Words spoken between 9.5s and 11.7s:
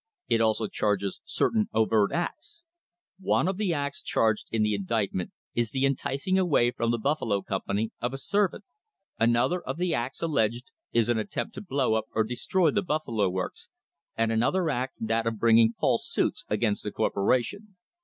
of the acts alleged is an attempt to